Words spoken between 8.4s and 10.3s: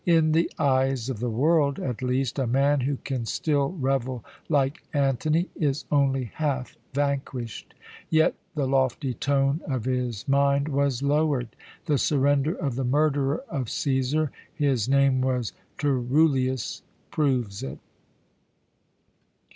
the lofty tone of his